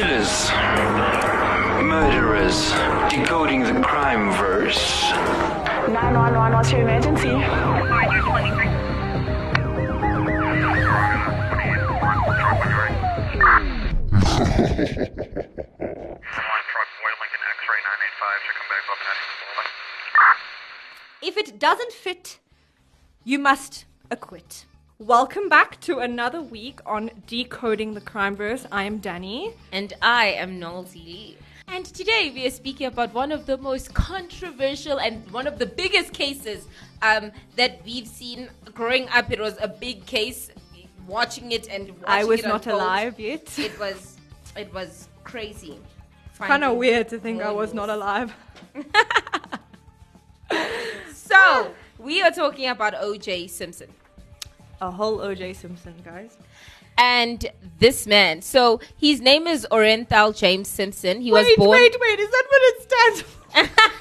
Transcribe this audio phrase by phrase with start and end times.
[0.00, 0.50] Killers,
[1.84, 2.70] murderers,
[3.10, 5.10] decoding the crime verse.
[5.90, 7.28] 911, what's your emergency?
[21.20, 22.38] If it doesn't fit,
[23.22, 24.64] you must acquit.
[25.00, 28.66] Welcome back to another week on Decoding the Crime Verse.
[28.70, 29.54] I am Danny.
[29.72, 31.36] And I am Nolsey Lee.
[31.68, 35.64] And today we are speaking about one of the most controversial and one of the
[35.64, 36.68] biggest cases
[37.00, 39.32] um, that we've seen growing up.
[39.32, 40.50] It was a big case.
[41.06, 43.58] Watching it and watching I was it not unfold, alive yet.
[43.58, 44.18] It was,
[44.54, 45.78] it was crazy.
[46.36, 48.34] Kind of weird to think I was not alive.
[51.12, 53.46] So we are talking about O.J.
[53.46, 53.88] Simpson.
[54.80, 56.36] A whole OJ Simpson, guys.
[56.96, 57.46] And
[57.78, 61.20] this man, so his name is Orenthal James Simpson.
[61.20, 61.70] He was wait, born.
[61.70, 62.18] wait, wait.
[62.18, 63.90] Is that what it stands for?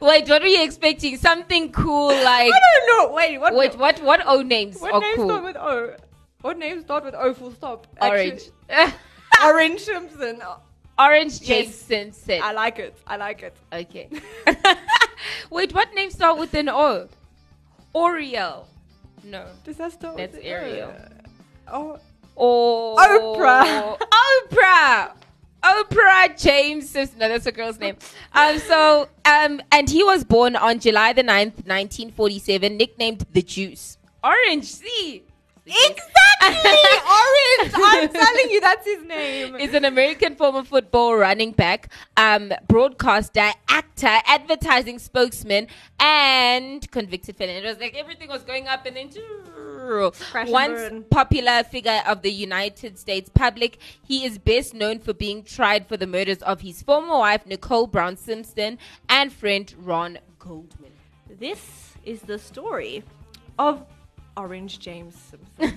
[0.00, 1.16] Wait, what were you expecting?
[1.16, 2.52] Something cool like.
[2.52, 3.14] I don't know.
[3.14, 3.54] Wait, what?
[3.54, 4.02] Wait, what?
[4.02, 5.28] What O names What are names cool?
[5.28, 5.96] start with O?
[6.40, 7.86] What names start with O full stop?
[8.00, 8.42] Orange.
[8.68, 8.98] Actually,
[9.44, 10.42] Orange Simpson.
[10.98, 11.74] Orange James Yes.
[11.74, 12.40] Simpson.
[12.42, 12.96] I like it.
[13.06, 13.56] I like it.
[13.72, 14.08] Okay.
[15.50, 17.08] Wait, what names start with an O?
[17.94, 18.68] Oriel.
[19.24, 19.46] No.
[19.64, 20.92] Does that start That's with Ariel.
[21.68, 21.98] Oh,
[22.36, 22.96] Oh.
[22.98, 23.98] Oprah.
[23.98, 25.12] Oprah.
[25.62, 27.96] Oprah James No, that's a girl's name.
[28.32, 33.98] Um, so, um, and he was born on July the 9th, 1947, nicknamed the Juice.
[34.24, 35.22] Orange, see?
[35.70, 36.10] Exactly.
[37.20, 37.74] Orange.
[37.74, 39.56] I'm telling you, that's his name.
[39.56, 45.66] is an American former football running back, um, broadcaster, actor, advertising spokesman,
[45.98, 47.56] and convicted felon.
[47.56, 49.10] It was like everything was going up and then
[50.30, 55.42] Crash once popular figure of the United States public, he is best known for being
[55.42, 58.78] tried for the murders of his former wife Nicole Brown Simpson
[59.08, 60.92] and friend Ron Goldman.
[61.38, 63.02] This is the story
[63.58, 63.84] of
[64.40, 65.76] Orange James Simpson.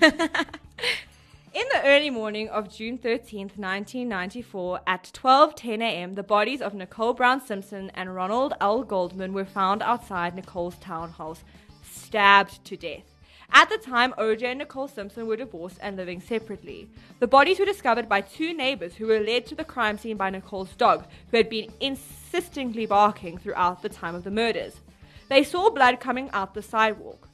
[1.52, 7.12] In the early morning of June 13, 1994, at 12:10 a.m., the bodies of Nicole
[7.12, 8.82] Brown Simpson and Ronald L.
[8.82, 11.44] Goldman were found outside Nicole's townhouse,
[11.82, 13.04] stabbed to death.
[13.52, 16.88] At the time, OJ and Nicole Simpson were divorced and living separately.
[17.20, 20.30] The bodies were discovered by two neighbors who were led to the crime scene by
[20.30, 24.80] Nicole's dog, who had been insistently barking throughout the time of the murders.
[25.28, 27.28] They saw blood coming out the sidewalk.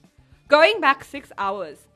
[0.50, 1.86] Going back six hours,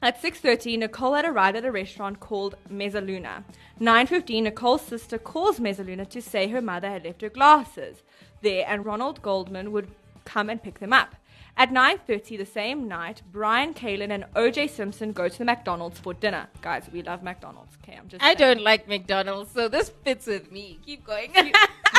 [0.00, 3.44] at 6.30, Nicole had arrived at a restaurant called Mezzaluna.
[3.78, 8.02] 9.15, Nicole's sister calls Mezzaluna to say her mother had left her glasses
[8.40, 9.90] there and Ronald Goldman would
[10.24, 11.14] come and pick them up.
[11.56, 16.12] At 9.30 the same night, Brian Kaelin and OJ Simpson go to the McDonald's for
[16.12, 16.48] dinner.
[16.62, 17.76] Guys, we love McDonald's.
[17.82, 18.38] Okay, I'm just I saying.
[18.38, 20.78] don't like McDonald's, so this fits with me.
[20.84, 21.32] Keep going.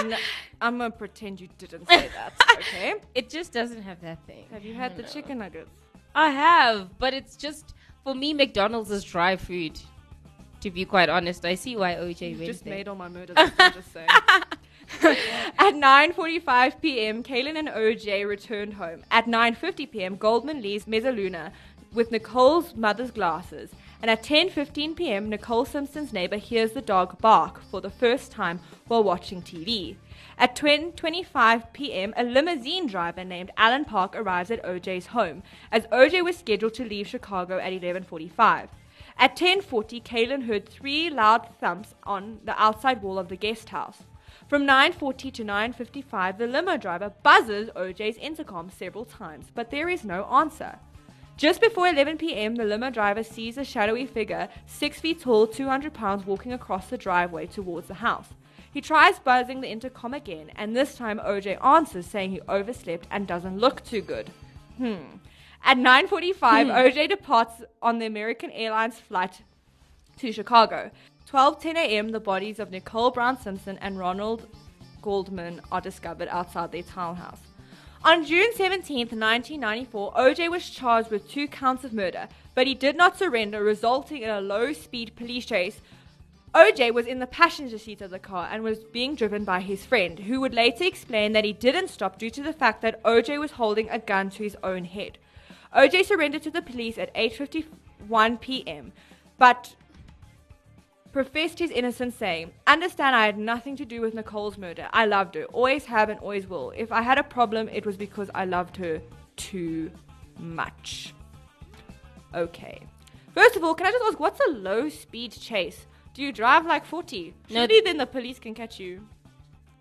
[0.03, 0.17] No,
[0.59, 2.95] I'm going to pretend you didn't say that, okay?
[3.15, 4.43] it just doesn't have that thing.
[4.51, 5.69] Have you had the chicken nuggets?
[6.13, 7.73] I have, but it's just
[8.03, 8.33] for me.
[8.33, 9.79] McDonald's is dry food.
[10.59, 12.73] To be quite honest, I see why OJ You just there.
[12.73, 13.37] made all my murders.
[13.57, 14.09] I'm just saying.
[15.03, 19.03] At 9:45 p.m., Kaelin and OJ returned home.
[19.09, 21.51] At 9:50 p.m., Goldman leaves Mezzaluna
[21.93, 23.71] with Nicole's mother's glasses.
[24.01, 28.59] And at 10:15 p.m., Nicole Simpson's neighbor hears the dog bark for the first time
[28.87, 29.95] while watching TV.
[30.37, 35.41] At 10:25 p.m., a limousine driver named Alan Park arrives at OJ's home,
[35.71, 38.67] as OJ was scheduled to leave Chicago at 11:45.
[39.17, 44.03] At 10:40, Kaelin heard three loud thumps on the outside wall of the guest house.
[44.47, 50.03] From 9:40 to 9:55, the limo driver buzzes OJ's intercom several times, but there is
[50.03, 50.77] no answer.
[51.35, 55.93] Just before 11 p.m., the limo driver sees a shadowy figure, 6 feet tall, 200
[55.93, 58.29] pounds, walking across the driveway towards the house.
[58.71, 63.25] He tries buzzing the intercom again, and this time OJ answers saying he overslept and
[63.25, 64.31] doesn't look too good.
[64.77, 65.17] Hmm.
[65.63, 69.41] At 9:45, OJ departs on the American Airlines flight
[70.17, 70.91] to Chicago.
[71.29, 72.09] 12:10 a.m.
[72.09, 74.47] The bodies of Nicole Brown Simpson and Ronald
[75.01, 77.39] Goldman are discovered outside their townhouse.
[78.03, 82.95] On June 17, 1994, OJ was charged with two counts of murder, but he did
[82.95, 85.81] not surrender, resulting in a low-speed police chase.
[86.53, 89.83] OJ was in the passenger seat of the car and was being driven by his
[89.83, 93.39] friend, who would later explain that he didn't stop due to the fact that OJ
[93.39, 95.17] was holding a gun to his own head.
[95.75, 98.93] OJ surrendered to the police at 8:51 p.m.,
[99.39, 99.75] but
[101.15, 104.89] professed his innocence, saying, Understand I had nothing to do with Nicole's murder.
[104.91, 106.73] I loved her, always have and always will.
[106.75, 109.01] If I had a problem, it was because I loved her
[109.37, 109.91] too
[110.37, 111.13] much.
[112.33, 112.81] Okay.
[113.33, 115.87] First of all, can I just ask, what's a low speed chase?
[116.13, 117.33] Do you drive like 40?
[117.49, 117.61] No.
[117.61, 119.07] Surely then the police can catch you.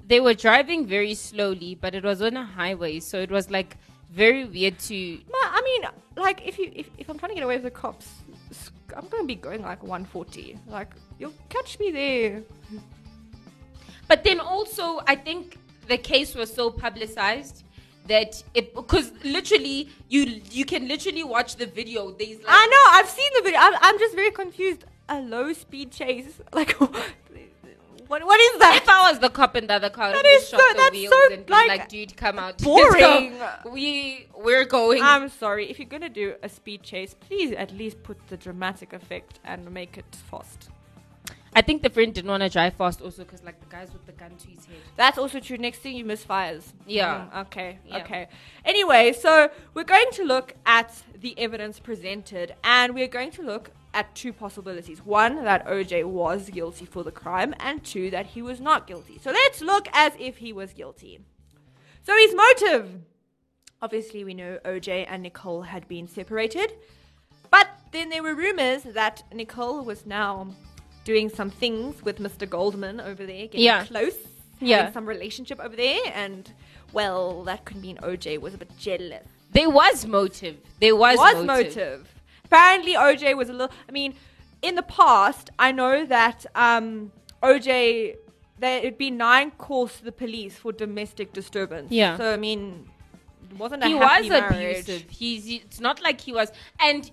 [0.06, 3.76] They were driving very slowly, but it was on a highway, so it was like
[4.08, 4.94] very weird to.
[4.94, 8.06] I mean, like if you if, if I'm trying to get away with the cops,
[8.96, 10.58] I'm gonna be going like 140.
[10.66, 12.42] Like you'll catch me there.
[14.08, 15.58] But then also, I think
[15.88, 17.64] the case was so publicized
[18.06, 22.10] that it because literally you you can literally watch the video.
[22.10, 22.98] There's like I know.
[22.98, 23.60] I've seen the video.
[23.60, 24.84] I'm, I'm just very confused.
[25.08, 26.40] A low speed chase.
[26.52, 26.76] Like
[28.08, 28.24] what?
[28.24, 28.80] What is that?
[28.82, 31.12] If I was the cop in the other car, That is so- the that's wheels
[31.28, 33.34] so, and like, like, "Dude, come out, boring.
[33.70, 35.70] We we're going." I'm sorry.
[35.70, 39.70] If you're gonna do a speed chase, please at least put the dramatic effect and
[39.70, 40.70] make it fast.
[41.56, 44.04] I think the friend didn't want to drive fast also because like the guys with
[44.06, 44.76] the gun to his head.
[44.96, 45.56] That's also true.
[45.56, 46.64] Next thing you misfires.
[46.86, 47.26] Yeah.
[47.32, 47.78] Mm, okay.
[47.86, 47.98] Yeah.
[47.98, 48.28] Okay.
[48.64, 53.70] Anyway, so we're going to look at the evidence presented, and we're going to look
[53.92, 58.42] at two possibilities: one, that OJ was guilty for the crime, and two, that he
[58.42, 59.18] was not guilty.
[59.22, 61.20] So let's look as if he was guilty.
[62.02, 62.90] So his motive.
[63.80, 66.72] Obviously, we know OJ and Nicole had been separated,
[67.50, 70.48] but then there were rumors that Nicole was now
[71.04, 72.48] doing some things with Mr.
[72.48, 73.84] Goldman over there, getting Yeah.
[73.84, 74.16] close,
[74.60, 74.78] Yeah.
[74.78, 76.50] having some relationship over there, and
[76.92, 79.26] well, that could mean OJ was a bit jealous.
[79.52, 80.56] There was motive.
[80.80, 81.46] There was, was motive.
[81.76, 82.08] motive.
[82.46, 83.70] Apparently, OJ was a little.
[83.88, 84.14] I mean,
[84.62, 87.12] in the past, I know that um,
[87.42, 88.16] OJ
[88.58, 91.90] there had been nine calls to the police for domestic disturbance.
[91.90, 92.16] Yeah.
[92.16, 92.88] So I mean,
[93.50, 94.50] it wasn't a He was marriage.
[94.88, 95.10] abusive.
[95.10, 95.46] He's.
[95.48, 96.50] It's not like he was.
[96.80, 97.10] And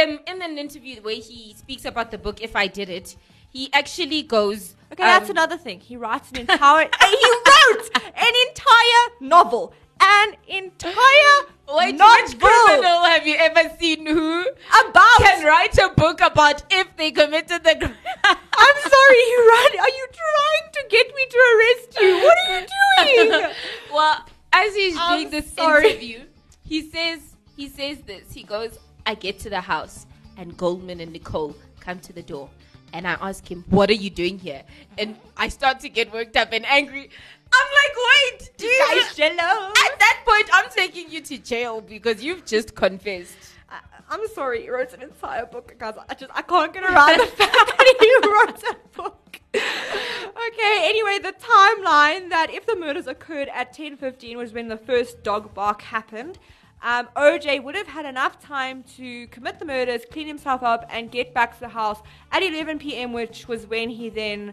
[0.00, 3.16] um, in an interview where he speaks about the book, if I did it,
[3.50, 4.76] he actually goes.
[4.92, 5.80] Okay, that's um, another thing.
[5.80, 6.88] He writes an entire.
[7.00, 9.74] he wrote an entire novel.
[10.00, 11.36] An entire
[11.68, 15.18] Wait, novel which criminal have you ever seen who about.
[15.18, 17.94] can write a book about if they committed the crime?
[18.24, 19.80] I'm sorry, you ran.
[19.80, 22.14] Are you trying to get me to arrest you?
[22.16, 23.50] What are you doing?
[23.92, 25.90] well, as he's I'm doing this sorry.
[25.90, 26.20] interview,
[26.64, 27.20] he says
[27.56, 28.32] he says this.
[28.32, 30.06] He goes, "I get to the house,
[30.36, 32.48] and Goldman and Nicole come to the door,
[32.92, 34.62] and I ask him, "What are you doing here?"
[34.98, 37.10] And I start to get worked up and angry.
[37.52, 39.68] I'm like, "Wait, dude." Guys, jello.
[39.68, 43.36] At that point, I'm taking you to jail because you've just confessed.
[43.68, 45.94] I, I'm sorry, you wrote an entire book, guys.
[46.08, 49.40] I just I can't get around the fact that he wrote a book.
[49.54, 55.22] okay, anyway, the timeline that if the murders occurred at 10:15 was when the first
[55.22, 56.38] dog bark happened.
[56.82, 61.10] Um, OJ would have had enough time to commit the murders, clean himself up, and
[61.10, 62.00] get back to the house
[62.32, 64.52] at 11 p.m., which was when he then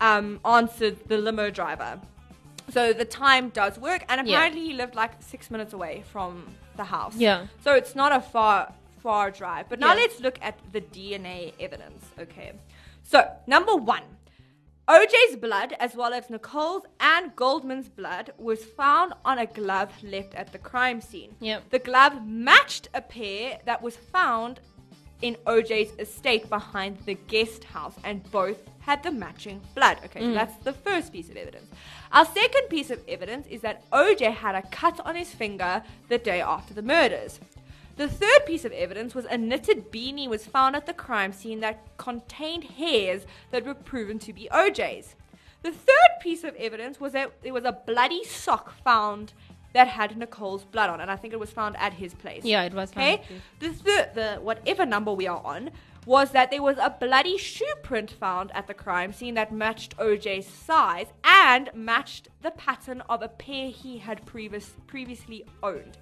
[0.00, 1.98] um, answered the limo driver.
[2.70, 4.34] So the time does work, and Yeah.
[4.36, 6.46] apparently he lived like six minutes away from
[6.76, 7.16] the house.
[7.16, 7.46] Yeah.
[7.64, 8.72] So it's not a far
[9.02, 9.66] far drive.
[9.70, 10.00] But now Yeah.
[10.02, 12.04] let's look at the DNA evidence.
[12.18, 12.52] Okay.
[13.02, 14.02] So number one,
[14.90, 20.34] OJ's blood, as well as Nicole's and Goldman's blood, was found on a glove left
[20.34, 21.32] at the crime scene.
[21.38, 21.70] Yep.
[21.70, 24.58] The glove matched a pair that was found
[25.22, 29.98] in OJ's estate behind the guest house, and both had the matching blood.
[30.06, 30.34] Okay, so mm.
[30.34, 31.70] that's the first piece of evidence.
[32.10, 36.18] Our second piece of evidence is that OJ had a cut on his finger the
[36.18, 37.38] day after the murders.
[37.96, 41.60] The third piece of evidence was a knitted beanie was found at the crime scene
[41.60, 45.16] that contained hairs that were proven to be OJ's.
[45.62, 49.34] The third piece of evidence was that there was a bloody sock found
[49.72, 52.44] that had Nicole's blood on, and I think it was found at his place.
[52.44, 53.22] Yeah, it was Okay.
[53.60, 55.70] The third, the whatever number we are on,
[56.06, 59.96] was that there was a bloody shoe print found at the crime scene that matched
[59.98, 65.98] OJ's size and matched the pattern of a pair he had previous, previously owned.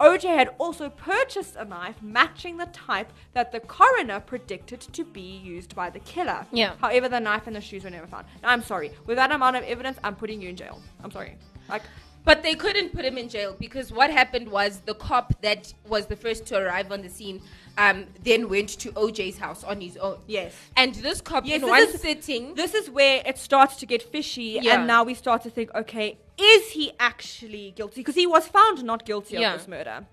[0.00, 5.38] OJ had also purchased a knife matching the type that the coroner predicted to be
[5.38, 6.46] used by the killer.
[6.52, 6.74] Yeah.
[6.80, 8.26] However, the knife and the shoes were never found.
[8.42, 8.92] Now, I'm sorry.
[9.06, 10.80] With that amount of evidence, I'm putting you in jail.
[11.02, 11.36] I'm sorry.
[11.68, 11.82] Like,
[12.24, 16.06] But they couldn't put him in jail because what happened was the cop that was
[16.06, 17.40] the first to arrive on the scene
[17.76, 20.18] um, then went to OJ's house on his own.
[20.26, 20.54] yes.
[20.76, 22.54] And this cop Yes, in one is- sitting.
[22.54, 24.74] This is where it starts to get fishy, Yeah.
[24.78, 28.00] and now we start to think, okay, is he actually guilty?
[28.00, 29.54] Because he was found not guilty Yeah.
[29.54, 30.06] of this murder.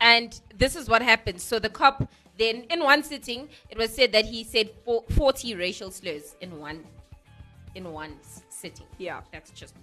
[0.00, 1.42] And this is what happens.
[1.42, 5.54] So the cop then, in one sitting, it was said that he said four, 40
[5.54, 6.84] racial slurs in one,
[7.74, 8.16] in one
[8.48, 8.86] sitting.
[8.98, 9.20] Yeah.
[9.32, 9.74] that's just.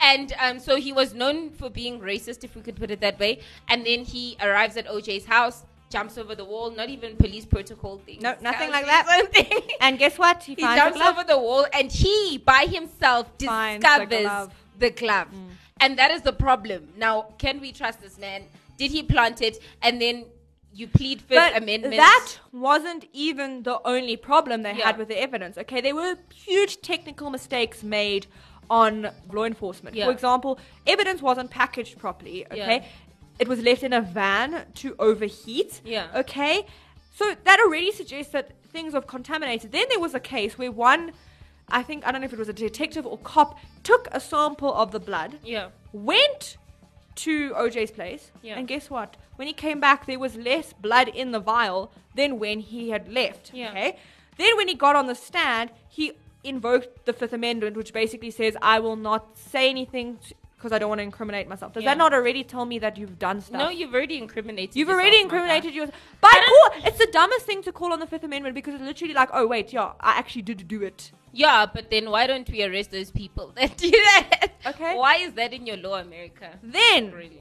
[0.00, 3.18] And um, so he was known for being racist, if we could put it that
[3.18, 3.40] way.
[3.68, 7.94] And then he arrives at OJ's house, jumps over the wall, not even police protocol
[8.06, 8.18] thing.
[8.26, 9.02] No, nothing like that.
[9.18, 9.60] Something.
[9.84, 10.38] And guess what?
[10.48, 11.12] He, he jumps glove.
[11.18, 14.48] over the wall and he by himself Finds the discovers glove.
[14.50, 14.80] Mm.
[14.84, 15.28] the glove
[15.82, 18.40] and that is the problem now can we trust this man
[18.82, 20.16] did he plant it and then
[20.80, 21.96] you plead Fifth But Amendment.
[21.96, 24.86] that wasn't even the only problem they Yeah.
[24.88, 25.54] had with the evidence.
[25.62, 28.26] Okay, there were huge technical mistakes made
[28.68, 28.94] on
[29.36, 29.94] law enforcement.
[29.94, 30.06] Yeah.
[30.06, 30.52] For example,
[30.94, 32.38] evidence wasn't packaged properly.
[32.46, 32.84] Okay, Yeah.
[33.38, 35.80] It was left in a van to overheat.
[35.84, 36.06] Yeah.
[36.14, 36.66] Okay,
[37.14, 39.72] so that already suggests that things are contaminated.
[39.72, 41.12] Then there was a case where one,
[41.68, 44.72] I think I don't know if it was a detective or cop, took a sample
[44.74, 45.68] of the blood yeah.
[45.92, 46.56] went
[47.16, 48.56] to OJ's place, Yeah.
[48.58, 49.16] and guess what?
[49.36, 53.12] When he came back, there was less blood in the vial than when he had
[53.12, 53.52] left.
[53.54, 53.70] Yeah.
[53.70, 53.96] Okay.
[54.36, 56.12] Then when he got on the stand, he
[56.42, 60.18] invoked the Fifth Amendment, which basically says, "I will not say anything
[60.56, 61.90] because I don't want to incriminate myself." Does Yeah.
[61.90, 63.58] that not already tell me that you've done stuff?
[63.58, 64.76] No, you've already incriminated.
[64.76, 65.98] You've already incriminated yourself.
[66.20, 69.14] By call, it's the dumbest thing to call on the Fifth Amendment because it's literally
[69.14, 71.12] like, oh wait, yeah, I actually did do it.
[71.32, 74.48] Yeah, but then why don't we arrest those people that do that?
[74.66, 74.94] Okay.
[74.96, 76.58] Why is that in your law, America?
[76.62, 77.40] Then Really?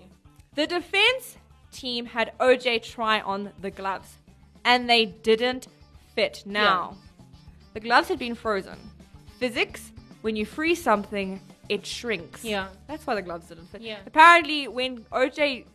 [0.56, 1.38] The defense
[1.72, 4.18] team had OJ try on the gloves,
[4.64, 5.68] and they didn't
[6.16, 6.44] fit.
[6.46, 6.98] Now,
[7.74, 8.78] the gloves had been frozen.
[9.40, 9.92] Physics,
[10.22, 12.44] when you freeze something, it shrinks.
[12.44, 12.68] Yeah.
[12.88, 13.82] That's why the gloves didn't fit.
[13.82, 14.00] Yeah.
[14.06, 15.66] Apparently, when OJ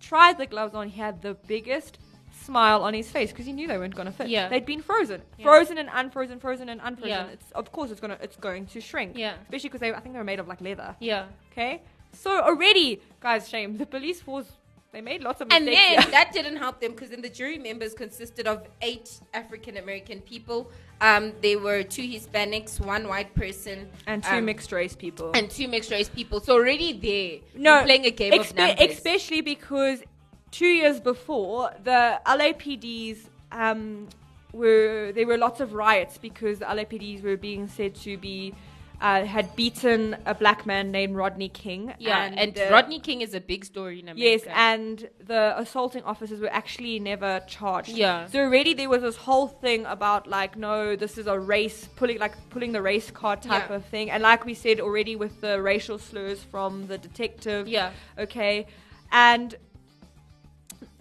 [0.00, 1.98] tried the gloves on, he had the biggest
[2.42, 4.28] smile on his face because he knew they weren't going to fit.
[4.28, 4.48] Yeah.
[4.48, 5.44] They'd been frozen, Yeah.
[5.44, 7.08] frozen and unfrozen, frozen and unfrozen.
[7.08, 7.26] Yeah.
[7.28, 9.16] It's of course it's gonna it's going to shrink.
[9.16, 9.34] Yeah.
[9.44, 10.94] Especially because they I think they were made of like leather.
[11.00, 11.26] Yeah.
[11.52, 11.82] Okay.
[12.12, 14.50] So already, guys, shame the police force.
[14.96, 15.66] They made lots of mistakes.
[15.66, 16.10] And then here.
[16.10, 20.70] that didn't help them because then the jury members consisted of eight African American people.
[21.02, 25.32] Um, there were two Hispanics, one white person, and two um, mixed race people.
[25.34, 26.40] and two mixed race people.
[26.40, 28.90] So already there, no, playing a game of numbers.
[28.90, 30.02] especially because
[30.50, 33.18] two years before the LAPDs
[33.52, 34.08] um,
[34.54, 38.54] were there were lots of riots because the LAPDs were being said to be
[39.00, 41.94] uh, had beaten a black man named Rodney King.
[41.98, 44.20] yeah, and, uh, Rodney King is a big story in America.
[44.22, 47.90] Yes, and the assaulting officers were actually never charged.
[47.90, 48.26] Yeah.
[48.28, 52.18] So already there was this whole thing about like, no, this is a race pulling
[52.18, 53.76] like pulling the race card type Yeah.
[53.76, 54.10] of thing.
[54.10, 57.68] And like we said already with the racial slurs from the detective.
[57.68, 57.92] Yeah.
[58.18, 58.66] Okay.
[59.12, 59.54] And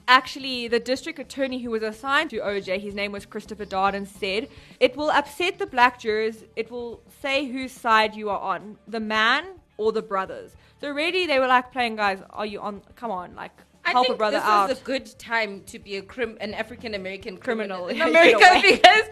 [0.07, 4.49] actually the district attorney who was assigned to OJ, his name was Christopher Darden, said,
[4.79, 6.43] It will upset the black jurors.
[6.55, 9.45] It will say whose side you are on, the man
[9.77, 10.55] or the brothers.
[10.81, 13.51] So already they were like playing guys, are you on come on, like
[13.85, 14.67] I help think a brother out?
[14.67, 14.77] this out.
[14.77, 18.59] is a good time to be a crim- an African American Criminal, criminal in America
[18.61, 19.03] because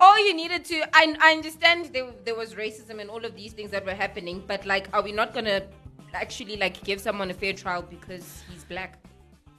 [0.00, 3.52] all you needed to I, I understand there, there was racism and all of these
[3.52, 5.62] things that were happening, but like, are we not gonna
[6.14, 8.98] actually like give someone a fair trial because he's black?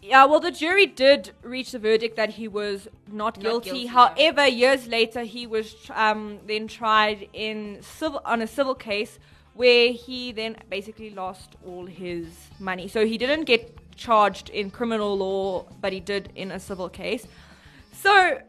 [0.01, 3.69] Yeah, well, the jury did reach the verdict that he was not, guilty.
[3.69, 3.85] guilty.
[3.85, 9.19] However, years later, he was um, then tried in civil on a civil case
[9.53, 12.25] where he then basically lost all his
[12.59, 12.87] money.
[12.87, 17.27] So he didn't get charged in criminal law, but he did in a civil case.
[17.93, 18.39] So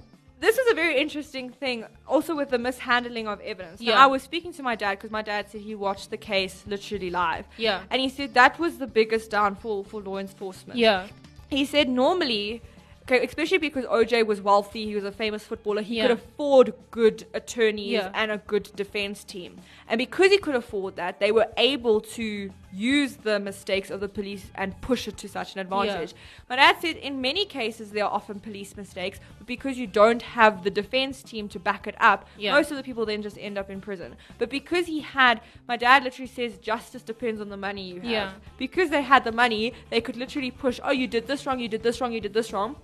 [0.41, 3.81] this is a very interesting thing, also with the mishandling of evidence.
[3.81, 4.05] Now, Yeah.
[4.05, 7.11] I was speaking to my dad because my dad said he watched the case literally
[7.11, 7.47] live.
[7.59, 7.83] Yeah.
[7.91, 10.79] And he said that was the biggest downfall for law enforcement.
[10.79, 11.09] Yeah.
[11.53, 12.63] He said normally,
[13.03, 16.03] okay, especially because OJ was wealthy, he was a famous footballer, he Yeah.
[16.09, 18.11] could afford good attorneys Yeah.
[18.15, 19.59] and a good defense team.
[19.89, 24.09] And because he could afford that, they were able to use the mistakes of the
[24.09, 26.15] police and push it to such an advantage.
[26.49, 30.23] My dad said in many cases there are often police mistakes, but because you don't
[30.23, 32.53] have the defense team to back it up, Yeah.
[32.53, 34.17] most of the people then just end up in prison.
[34.39, 38.11] But because he had, my dad literally says justice depends on the money you have
[38.11, 38.33] Yeah.
[38.57, 41.69] because they had the money, they could literally push, oh, you did this wrong, you
[41.69, 42.77] did this wrong, you did this wrong.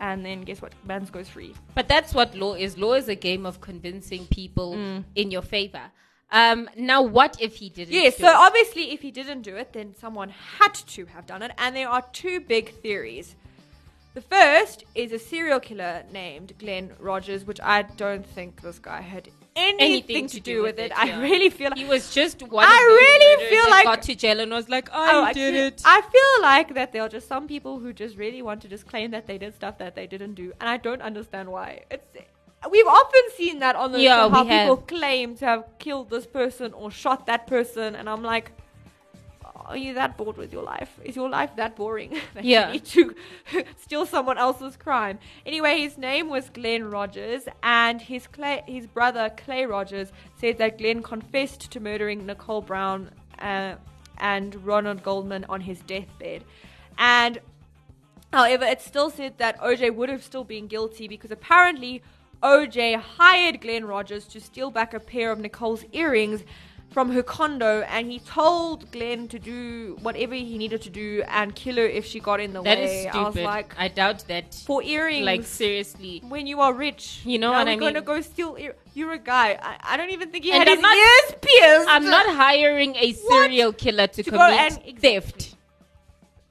[0.00, 0.72] And then guess what?
[0.84, 1.54] Mans goes free.
[1.74, 2.76] But that's what law is.
[2.76, 5.04] Law is a game of convincing people Mm.
[5.14, 5.82] in your favor.
[6.30, 7.94] Um, now, what if he didn't?
[7.94, 8.34] Yes, do so it?
[8.36, 11.52] obviously, if he didn't do it, then someone had to have done it.
[11.58, 13.36] And there are two big theories.
[14.14, 19.00] The first is a serial killer named Glenn Rogers, which I don't think this guy
[19.00, 20.96] had anything, to, do with it.
[20.96, 21.20] I yeah.
[21.20, 22.64] really feel like he was just one.
[22.64, 25.32] I of those really feel like- got to jail and was like, I Oh, I
[25.32, 25.82] did feel- it.
[25.84, 28.86] I feel like that there are just some people who just really want to just
[28.86, 31.82] claim that they did stuff that they didn't do, and I don't understand why.
[31.90, 32.06] It's
[32.70, 34.86] we've often seen that on the Yeah, show, how people have.
[34.86, 38.52] claim to have killed this person or shot that person, and I'm like.
[39.66, 41.00] Are you that bored with your life?
[41.02, 42.66] Is your life that boring that Yeah.
[42.66, 43.14] you need to
[43.80, 45.18] steal someone else's crime?
[45.46, 50.76] Anyway, his name was Glenn Rogers, and his Clay, his brother Clay Rogers said that
[50.76, 53.76] Glenn confessed to murdering Nicole Brown uh,
[54.18, 56.44] and Ronald Goldman on his deathbed.
[56.98, 57.40] And
[58.34, 62.02] however, it still said that OJ would have still been guilty because apparently
[62.44, 66.42] OJ hired Glenn Rogers to steal back a pair of Nicole's earrings
[66.90, 71.52] from her condo and he told Glenn to do whatever he needed to do and
[71.54, 72.84] kill her if she got in the That way.
[72.84, 73.18] is stupid.
[73.18, 74.54] I was like, I doubt that.
[74.54, 75.26] for earrings.
[75.26, 76.22] Like seriously.
[76.28, 78.56] when you are rich, You know now what we're gonna go steal.
[78.58, 79.58] Ear- You're a guy.
[79.60, 81.88] I, I don't even think he And had I'm his not- ears pierced.
[81.88, 85.56] I'm not hiring a serial killer to, To commit and- theft.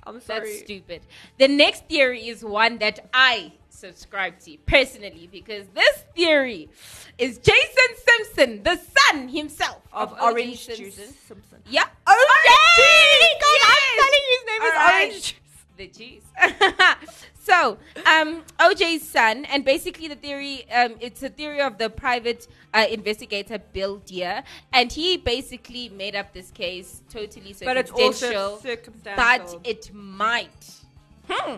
[0.05, 0.39] I'm sorry.
[0.51, 1.01] That's stupid.
[1.37, 3.53] The next theory is one that I
[3.83, 6.69] subscribe to personally because this theory
[7.17, 10.85] is Jason Simpson, the son himself of, of orange Simpson.
[10.85, 10.95] juice.
[11.27, 11.59] Simpson.
[11.69, 11.83] Yeah.
[12.07, 13.33] Orange juice!
[13.41, 15.09] God, I'm telling you his name is Alright.
[15.09, 15.65] orange juice.
[15.75, 17.23] the juice.
[17.41, 22.47] so, um, OJ's son, and basically the theory, um, it's a theory of the private
[22.73, 28.41] uh, investigator Bill Dear, and he basically made up this case totally But it's circumstantial,
[28.41, 29.59] also circumstantial.
[29.59, 30.75] but it might.
[31.27, 31.57] Hmm.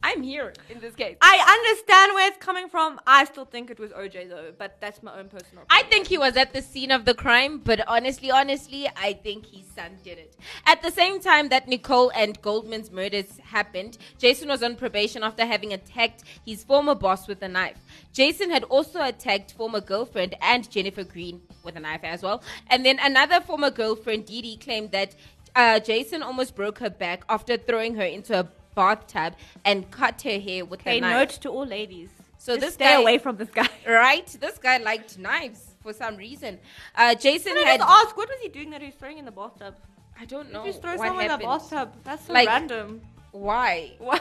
[0.00, 1.16] I'm here in this case.
[1.20, 3.00] I understand where it's coming from.
[3.04, 5.64] I still think it was OJ though, but that's my own personal.
[5.70, 9.46] I think he was at the scene of the crime, but honestly, honestly, I think
[9.46, 10.36] his son did it.
[10.66, 15.44] At the same time that Nicole and Goldman's murders happened, Jason was on probation after
[15.44, 17.78] having attacked his former boss with a knife.
[18.12, 22.40] Jason had also attacked former girlfriend and Jennifer Green with a knife as well.
[22.68, 25.16] And then another former girlfriend, Dee Dee, claimed that
[25.56, 28.48] uh, Jason almost broke her back after throwing her into a
[28.82, 29.32] bathtub
[29.64, 31.16] and cut her hair with Okay, a knife.
[31.18, 32.10] note to all ladies.
[32.38, 33.68] So Just this stay guy- away from this guy.
[34.06, 34.26] Right?
[34.44, 36.52] This guy liked knives for some reason.
[36.94, 37.80] Uh, Jason Can I had.
[37.80, 39.74] ask, what was he doing that he was throwing in the bathtub?
[40.20, 40.60] I don't know.
[40.62, 41.70] Did you just throw what someone in the happened.
[41.70, 41.88] bathtub?
[42.04, 43.00] That's so Like- random.
[43.32, 43.92] Why?
[44.00, 44.18] Wow.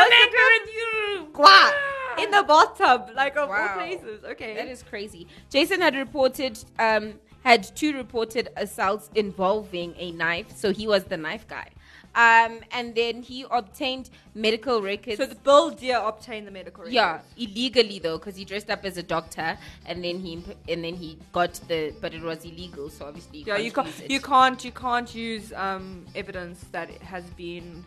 [0.00, 1.28] I'm angry with you.
[1.44, 1.74] What?
[2.22, 3.60] In the bathtub, like of Wow.
[3.68, 4.24] all places.
[4.32, 4.54] Okay.
[4.58, 5.22] That is crazy.
[5.54, 7.04] Jason had reported, um,
[7.44, 11.68] had two reported assaults involving a knife, so he was the knife guy.
[12.16, 15.18] Um, and then he obtained medical records.
[15.18, 16.94] so the Bill Dear obtained the medical records.
[16.94, 20.94] yeah, illegally though, because he dressed up as a doctor, and then he and then
[20.94, 23.86] he got the, but it was illegal, so obviously Yeah, you can't.
[23.86, 24.10] use it.
[24.10, 24.64] You can't.
[24.64, 27.84] You can't use um, evidence that it has been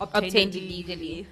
[0.00, 1.26] obtained, obtained illegally.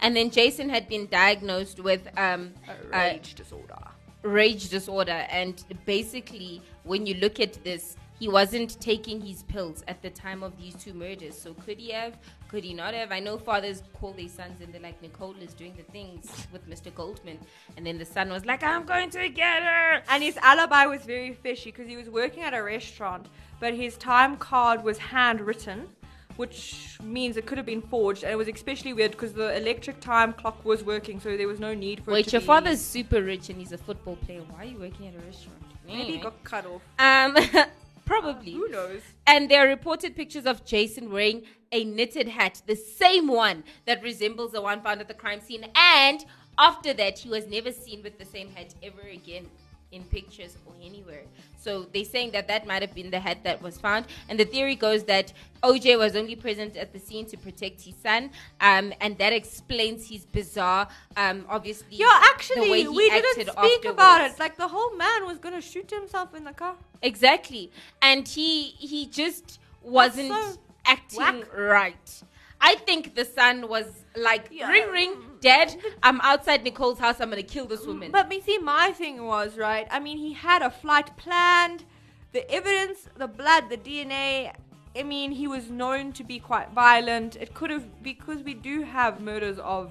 [0.00, 2.54] And then Jason had been diagnosed with um,
[2.92, 3.74] A uh, rage disorder.
[4.22, 10.02] rage disorder, and basically, when you look at this, he wasn't taking his pills at
[10.02, 11.38] the time of these two murders.
[11.38, 12.18] So could he have?
[12.48, 13.12] Could he not have?
[13.12, 16.68] I know fathers call their sons and they're like, Nicole is doing the things with
[16.68, 16.92] Mr.
[16.94, 17.38] Goldman,
[17.76, 20.02] and then the son was like, I'm going to get her.
[20.08, 23.26] And his alibi was very fishy because he was working at a restaurant,
[23.60, 25.88] but his time card was handwritten,
[26.36, 28.22] which means it could have been forged.
[28.24, 31.60] And it was especially weird because the electric time clock was working, so there was
[31.60, 34.40] no need for it Wait, your be- father's super rich and he's a football player.
[34.48, 35.62] Why are you working at a restaurant?
[35.86, 36.82] maybe he got cut off.
[36.98, 37.36] um,
[38.08, 38.52] probably.
[38.52, 39.02] Who knows?
[39.26, 44.02] And there are reported pictures of Jason wearing a knitted hat, the same one that
[44.02, 45.66] resembles the one found at the crime scene.
[45.74, 46.24] And
[46.58, 49.46] after that, he was never seen with the same hat ever again
[49.90, 51.22] in pictures or anywhere.
[51.58, 54.06] So they're saying that that might have been the hat that was found.
[54.28, 57.94] And the theory goes that OJ was only present at the scene to protect his
[57.96, 58.30] son.
[58.60, 61.88] Um, and that explains his bizarre, um, obviously.
[61.90, 64.38] Yeah, the way actually, he we didn't speak about it.
[64.38, 66.76] Like the whole man was gonna shoot himself in the car.
[67.02, 67.70] Exactly.
[68.02, 71.56] And he he just wasn't so acting whack.
[71.56, 72.22] right.
[72.60, 74.70] I think the son was like, Yeah.
[74.70, 75.76] ring ring, dead.
[76.02, 78.10] I'm outside Nicole's house, I'm gonna kill this woman.
[78.10, 79.86] But me see, my thing was right.
[79.90, 81.84] I mean, he had a flight planned.
[82.32, 84.52] The evidence, the blood, the DNA.
[84.96, 87.36] I mean, he was known to be quite violent.
[87.36, 89.90] It could have because we do have murders of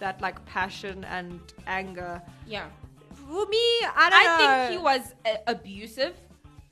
[0.00, 2.20] that like passion and anger.
[2.46, 2.66] yeah.
[3.28, 3.64] For me,
[3.96, 4.36] I don't I know.
[4.68, 6.14] think he was uh, abusive,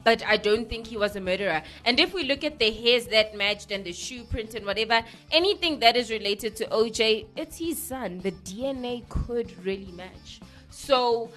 [0.04, 1.62] but I don't think he was a murderer.
[1.84, 5.02] And if we look at the hairs that matched and the shoe print and whatever,
[5.30, 8.20] anything that is related to OJ, it's his son.
[8.20, 10.40] The DNA could really match.
[10.70, 11.30] So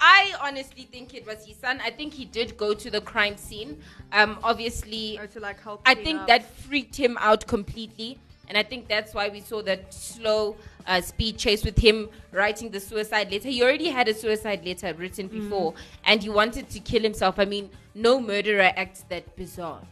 [0.00, 1.80] I honestly think it was his son.
[1.84, 3.80] I think he did go to the crime scene.
[4.12, 5.82] Um, obviously, to like help.
[5.84, 6.26] I think up.
[6.28, 8.18] that freaked him out completely.
[8.50, 12.68] And I think that's why we saw that slow uh, speed chase with him writing
[12.70, 13.48] the suicide letter.
[13.48, 15.32] He already had a suicide letter written Mm.
[15.42, 17.38] before, and he wanted to kill himself.
[17.38, 19.82] I mean, no murderer acts that bizarre.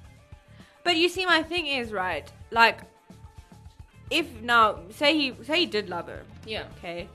[0.82, 2.28] But you see, my thing is right.
[2.50, 2.80] Like,
[4.10, 6.64] if now say he say he did love her, Yeah.
[6.78, 7.08] okay,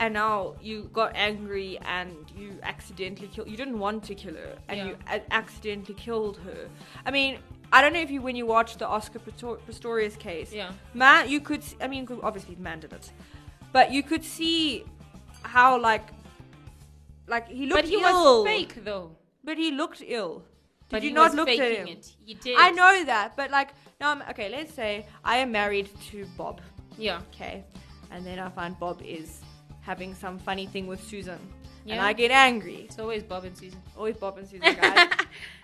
[0.00, 3.48] and now you got angry and you accidentally killed.
[3.48, 4.86] You didn't want to kill her, and Yeah.
[4.86, 6.68] you a- accidentally killed her.
[7.06, 7.38] I mean,
[7.72, 10.72] I don't know if you when you watched the Oscar Pistor- Pistorius case, Yeah.
[10.94, 11.62] man, you could.
[11.80, 13.12] i mean, obviously man did it,
[13.72, 14.84] but you could see
[15.42, 16.06] how like.
[17.34, 19.06] Like he looked But he ill, was fake, though.
[19.44, 20.34] but he looked ill.
[20.38, 21.86] Did but you he not look at him?
[21.86, 22.16] it.
[22.26, 22.56] He did.
[22.58, 23.68] I know that, but like
[24.00, 24.48] now, I'm, okay.
[24.48, 26.60] Let's say I am married to Bob.
[26.98, 27.20] Yeah.
[27.32, 27.62] Okay,
[28.10, 29.42] and then I find Bob is
[29.90, 31.40] having some funny thing with Susan,
[31.90, 32.04] and Yeah.
[32.08, 32.76] I get angry.
[32.86, 33.80] It's always Bob and Susan.
[33.98, 35.08] Always Bob and Susan, guys.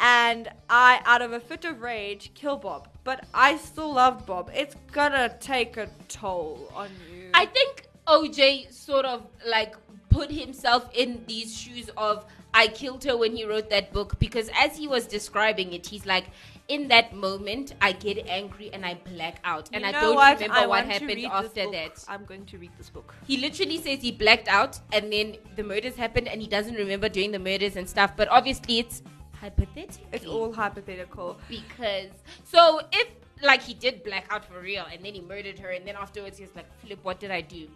[0.01, 2.89] and I, out of a fit of rage, kill Bob.
[3.05, 4.51] But I still love Bob.
[4.63, 7.31] It's gonna take a toll on you.
[7.35, 7.73] I think
[8.09, 9.21] OJ sort of
[9.57, 9.73] like
[10.11, 12.25] put himself in these shoes of
[12.57, 16.07] I killed her when he wrote that book because as he was describing it, he's
[16.07, 16.25] like,
[16.69, 20.41] in that moment, I get angry and I black out, and You I don't what?
[20.41, 22.05] remember I what happened after that.
[22.09, 23.15] I'm going to read this book.
[23.27, 27.09] He literally says he blacked out, and then the murders happened, and he doesn't remember
[27.09, 28.17] doing the murders and stuff.
[28.17, 29.03] But obviously, it's
[29.41, 30.07] hypothetical.
[30.13, 31.39] It's all hypothetical.
[31.49, 32.11] because
[32.45, 33.09] so if
[33.43, 36.39] like he did black out for real, and then he murdered her, and then afterwards
[36.39, 37.69] he's like, "Flip, what did I do?"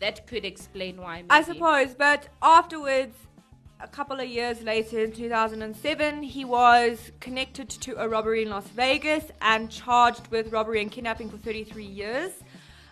[0.00, 1.24] That could explain why.
[1.28, 3.16] I suppose, but afterwards,
[3.80, 8.66] a couple of years later, in 2007, he was connected to a robbery in Las
[8.68, 12.32] Vegas and charged with robbery and kidnapping for 33 years.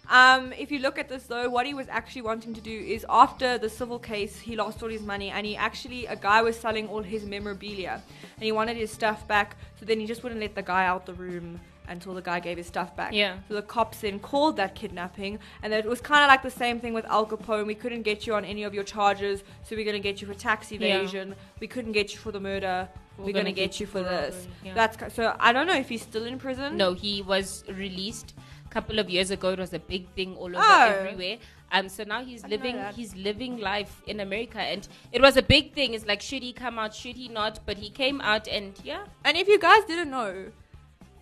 [0.09, 3.05] Um, if you look at this though, what he was actually wanting to do is
[3.09, 6.57] after the civil case, he lost all his money, and he actually a guy was
[6.57, 8.01] selling all his memorabilia,
[8.37, 9.57] and he wanted his stuff back.
[9.81, 12.57] So then he just wouldn't let the guy out the room until the guy gave
[12.57, 13.12] his stuff back.
[13.12, 13.37] Yeah.
[13.49, 16.81] So the cops then called that kidnapping, and it was kind of like the same
[16.81, 17.66] thing with Al Capone.
[17.66, 20.27] We couldn't get you on any of your charges, so we're going to get you
[20.27, 21.35] for tax evasion.
[21.61, 22.88] We couldn't get you for the murder.
[23.18, 24.35] We're, going to get, you for this.
[24.35, 24.75] robbery, yeah.
[24.75, 25.35] That's so.
[25.40, 26.77] I don't know if he's still in prison.
[26.77, 28.35] No, he was released
[28.66, 29.51] a couple of years ago.
[29.51, 30.96] It was a big thing all over Oh.
[30.99, 31.38] everywhere.
[31.72, 35.72] Um, so now he's living he's living life in America, and it was a big
[35.72, 35.94] thing.
[35.94, 36.94] It's like should he come out?
[36.94, 37.61] Should he not?
[37.66, 40.53] But he came out, and yeah, And if you guys didn't know,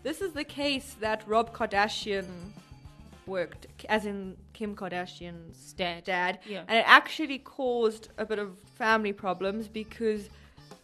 [0.04, 2.26] this is the case that Rob Kardashian
[3.26, 6.04] worked, as in Kim Kardashian's dad.
[6.04, 6.38] dad.
[6.46, 6.62] Yeah.
[6.68, 10.28] And it actually caused a bit of family problems because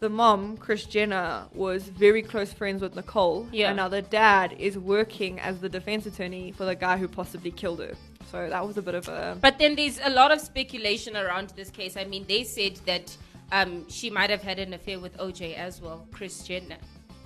[0.00, 3.46] the mom, Kris Jenner, was very close friends with Nicole.
[3.52, 3.68] Yeah.
[3.68, 7.50] And now the dad is working as the defense attorney for the guy who possibly
[7.50, 7.94] killed her.
[8.30, 9.36] So that was a bit of a.
[9.38, 11.96] But then there's a lot of speculation around this case.
[11.96, 13.14] I mean, they said that
[13.52, 16.78] um, she might have had an affair with OJ as well, Kris Jenner.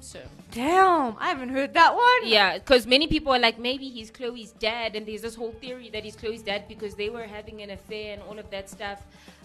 [0.04, 2.28] So Damn, I haven't heard that one.
[2.30, 5.88] yeah, because many people are like, maybe he's Khloé's dad, and there's this whole theory
[5.94, 9.02] that he's Khloé's dad because they were having an affair and all of that stuff.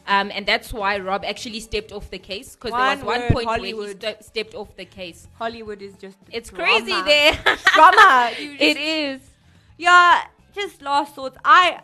[0.07, 3.45] Um, and that's why Rob actually stepped off the case because there was One point
[3.47, 5.27] where he ste- stepped off the case.
[5.35, 6.17] Hollywood is just.
[6.31, 6.63] It's drama.
[6.65, 7.33] crazy there.
[7.73, 8.31] Drama.
[8.39, 9.21] You it just- is.
[9.77, 11.37] Yeah, just last thoughts.
[11.45, 11.79] I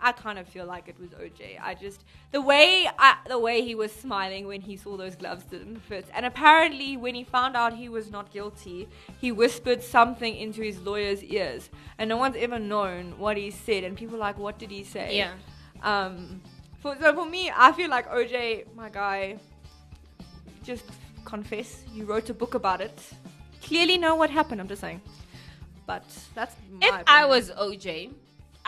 [0.00, 1.60] I kind of feel like it was OJ.
[1.60, 5.44] I just the way I, the way he was smiling when he saw those gloves
[5.44, 8.88] didn't fit, and apparently when he found out he was not guilty,
[9.20, 13.84] he whispered something into his lawyer's ears, and no one's ever known what he said.
[13.84, 15.16] And people are like, what did he say?
[15.16, 15.32] Yeah.
[15.82, 16.40] Um.
[16.80, 19.38] For so for me, I feel like OJ, my guy,
[20.62, 20.84] just
[21.24, 21.82] confess.
[21.92, 23.00] You wrote a book about it.
[23.62, 24.60] Clearly know what happened.
[24.60, 25.00] I'm just saying.
[25.86, 28.12] But that's my If I was OJ,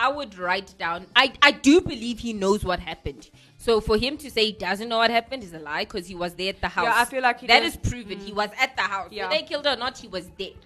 [0.01, 1.05] I would write down.
[1.15, 3.29] I, I do believe he knows what happened.
[3.57, 6.15] So for him to say he doesn't know what happened is a lie because he
[6.15, 6.85] was there at the house.
[6.85, 8.19] Yeah, I feel like he that is proven.
[8.19, 8.35] He mm.
[8.35, 9.09] was at the house.
[9.11, 9.27] Yeah.
[9.27, 10.57] Whether they killed her or not, he was there.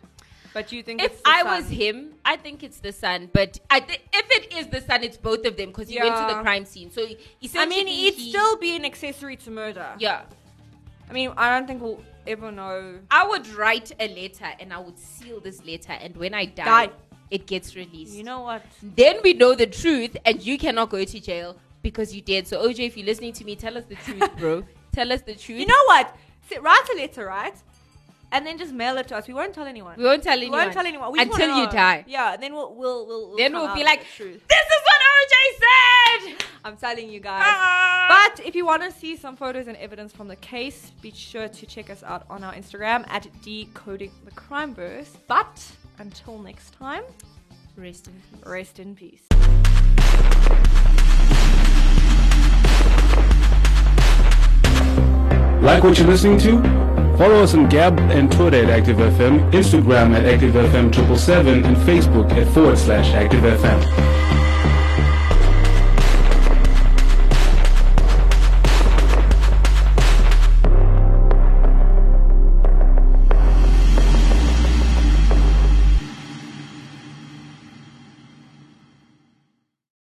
[0.54, 1.58] But you think If it's the I son?
[1.58, 3.30] was him, I think it's the son.
[3.34, 6.16] But I thi- if it is the son, it's both of them because he went
[6.16, 6.90] to the crime scene.
[6.90, 9.90] So he says, I mean, it'd he- still be an accessory to murder.
[10.00, 10.22] yeah.
[11.10, 13.00] I mean, I don't think we'll ever know.
[13.12, 16.88] I would write a letter and I would seal this letter, and when I die,
[16.88, 16.94] Die.
[17.32, 18.14] It gets released.
[18.16, 18.64] You know what?
[18.82, 22.48] then we know the truth and you cannot go to jail because you did.
[22.48, 24.64] So OJ, if you're listening to me, tell us the truth, bro.
[24.92, 25.60] tell us the truth.
[25.60, 26.16] You know what?
[26.50, 27.56] Sit, write a letter, right?
[28.32, 29.28] And then just mail it to us.
[29.28, 29.96] We won't tell anyone.
[29.98, 30.60] we won't tell anyone.
[30.60, 31.72] We won't tell anyone We until you know.
[31.72, 32.04] die.
[32.08, 32.36] Yeah.
[32.38, 33.28] Then we'll we'll we'll.
[33.30, 36.44] we'll Then we'll be like, this is what OJ said.
[36.66, 37.44] I'm telling you guys.
[37.46, 38.32] Ah.
[38.36, 41.48] But if you want to see some photos and evidence from the case, be sure
[41.48, 45.16] to check us out on our Instagram at decoding the crime verse.
[45.28, 45.64] But
[46.00, 47.04] until next time,
[47.76, 48.42] Rest in peace.
[48.46, 49.28] rest in peace.
[55.62, 56.62] Like what you're listening to?
[57.18, 62.78] Follow us on Gab and Twitter at ActiveFM, Instagram at ActiveFM777, and Facebook at forward
[62.78, 64.45] slash ActiveFM.